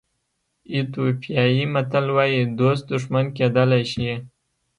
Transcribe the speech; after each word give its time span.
ایتیوپیایي 0.73 1.63
متل 1.73 2.05
وایي 2.15 2.41
دوست 2.59 2.83
دښمن 2.93 3.25
کېدلی 3.37 3.83
شي. 3.91 4.11